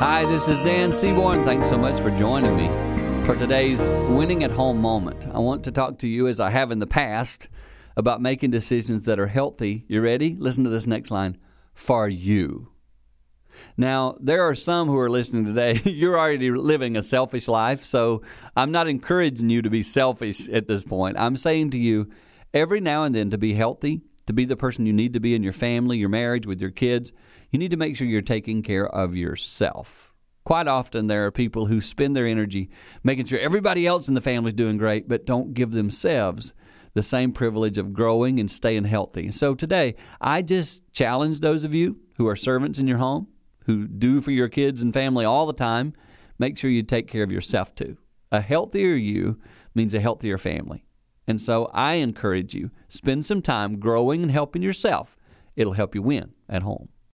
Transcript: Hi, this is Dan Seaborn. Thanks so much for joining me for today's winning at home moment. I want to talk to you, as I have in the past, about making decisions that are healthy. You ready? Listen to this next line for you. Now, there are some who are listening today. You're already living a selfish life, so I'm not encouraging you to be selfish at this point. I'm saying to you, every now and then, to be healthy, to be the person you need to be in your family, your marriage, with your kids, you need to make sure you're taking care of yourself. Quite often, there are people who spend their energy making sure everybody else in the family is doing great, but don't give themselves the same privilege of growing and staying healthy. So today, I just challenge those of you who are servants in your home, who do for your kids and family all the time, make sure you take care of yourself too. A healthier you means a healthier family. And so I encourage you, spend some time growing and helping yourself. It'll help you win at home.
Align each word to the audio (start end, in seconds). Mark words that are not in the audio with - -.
Hi, 0.00 0.24
this 0.24 0.48
is 0.48 0.56
Dan 0.60 0.92
Seaborn. 0.92 1.44
Thanks 1.44 1.68
so 1.68 1.76
much 1.76 2.00
for 2.00 2.10
joining 2.10 2.56
me 2.56 2.68
for 3.26 3.36
today's 3.36 3.86
winning 4.08 4.42
at 4.44 4.50
home 4.50 4.78
moment. 4.78 5.26
I 5.34 5.40
want 5.40 5.62
to 5.64 5.70
talk 5.70 5.98
to 5.98 6.08
you, 6.08 6.26
as 6.26 6.40
I 6.40 6.48
have 6.48 6.70
in 6.70 6.78
the 6.78 6.86
past, 6.86 7.50
about 7.98 8.22
making 8.22 8.50
decisions 8.50 9.04
that 9.04 9.20
are 9.20 9.26
healthy. 9.26 9.84
You 9.88 10.00
ready? 10.00 10.36
Listen 10.38 10.64
to 10.64 10.70
this 10.70 10.86
next 10.86 11.10
line 11.10 11.36
for 11.74 12.08
you. 12.08 12.72
Now, 13.76 14.16
there 14.18 14.42
are 14.42 14.54
some 14.54 14.88
who 14.88 14.98
are 14.98 15.10
listening 15.10 15.44
today. 15.44 15.78
You're 15.84 16.18
already 16.18 16.50
living 16.50 16.96
a 16.96 17.02
selfish 17.02 17.46
life, 17.46 17.84
so 17.84 18.22
I'm 18.56 18.72
not 18.72 18.88
encouraging 18.88 19.50
you 19.50 19.60
to 19.60 19.68
be 19.68 19.82
selfish 19.82 20.48
at 20.48 20.66
this 20.66 20.82
point. 20.82 21.18
I'm 21.18 21.36
saying 21.36 21.72
to 21.72 21.78
you, 21.78 22.08
every 22.54 22.80
now 22.80 23.04
and 23.04 23.14
then, 23.14 23.28
to 23.32 23.38
be 23.38 23.52
healthy, 23.52 24.00
to 24.30 24.34
be 24.34 24.44
the 24.44 24.56
person 24.56 24.86
you 24.86 24.92
need 24.92 25.12
to 25.14 25.20
be 25.20 25.34
in 25.34 25.42
your 25.42 25.52
family, 25.52 25.98
your 25.98 26.08
marriage, 26.08 26.46
with 26.46 26.60
your 26.60 26.70
kids, 26.70 27.12
you 27.50 27.58
need 27.58 27.72
to 27.72 27.76
make 27.76 27.96
sure 27.96 28.06
you're 28.06 28.22
taking 28.22 28.62
care 28.62 28.86
of 28.86 29.16
yourself. 29.16 30.12
Quite 30.44 30.68
often, 30.68 31.08
there 31.08 31.26
are 31.26 31.32
people 31.32 31.66
who 31.66 31.80
spend 31.80 32.14
their 32.14 32.28
energy 32.28 32.70
making 33.02 33.24
sure 33.24 33.40
everybody 33.40 33.88
else 33.88 34.06
in 34.06 34.14
the 34.14 34.20
family 34.20 34.50
is 34.50 34.54
doing 34.54 34.76
great, 34.76 35.08
but 35.08 35.26
don't 35.26 35.52
give 35.52 35.72
themselves 35.72 36.54
the 36.94 37.02
same 37.02 37.32
privilege 37.32 37.76
of 37.76 37.92
growing 37.92 38.38
and 38.38 38.48
staying 38.48 38.84
healthy. 38.84 39.32
So 39.32 39.56
today, 39.56 39.96
I 40.20 40.42
just 40.42 40.92
challenge 40.92 41.40
those 41.40 41.64
of 41.64 41.74
you 41.74 41.98
who 42.14 42.28
are 42.28 42.36
servants 42.36 42.78
in 42.78 42.86
your 42.86 42.98
home, 42.98 43.26
who 43.64 43.88
do 43.88 44.20
for 44.20 44.30
your 44.30 44.48
kids 44.48 44.80
and 44.80 44.94
family 44.94 45.24
all 45.24 45.46
the 45.46 45.52
time, 45.52 45.92
make 46.38 46.56
sure 46.56 46.70
you 46.70 46.84
take 46.84 47.08
care 47.08 47.24
of 47.24 47.32
yourself 47.32 47.74
too. 47.74 47.96
A 48.30 48.40
healthier 48.40 48.94
you 48.94 49.40
means 49.74 49.92
a 49.92 50.00
healthier 50.00 50.38
family. 50.38 50.84
And 51.26 51.40
so 51.40 51.70
I 51.72 51.94
encourage 51.94 52.54
you, 52.54 52.70
spend 52.88 53.24
some 53.24 53.42
time 53.42 53.78
growing 53.78 54.22
and 54.22 54.30
helping 54.30 54.62
yourself. 54.62 55.16
It'll 55.56 55.74
help 55.74 55.94
you 55.94 56.02
win 56.02 56.32
at 56.48 56.62
home. 56.62 56.88